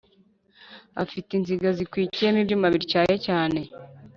[1.03, 3.59] afite inziga zikwikiyemo ibyuma bityaye cyane